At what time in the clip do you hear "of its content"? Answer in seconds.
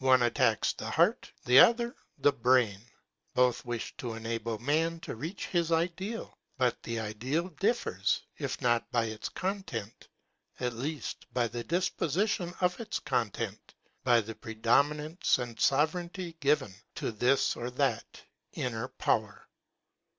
12.60-13.72